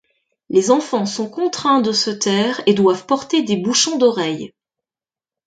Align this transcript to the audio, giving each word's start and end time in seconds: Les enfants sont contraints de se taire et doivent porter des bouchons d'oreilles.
Les 0.49 0.71
enfants 0.71 1.05
sont 1.05 1.29
contraints 1.29 1.79
de 1.79 1.91
se 1.91 2.09
taire 2.09 2.59
et 2.65 2.73
doivent 2.73 3.05
porter 3.05 3.43
des 3.43 3.55
bouchons 3.57 3.99
d'oreilles. 3.99 4.51